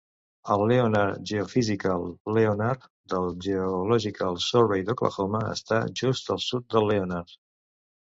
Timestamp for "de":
6.77-6.83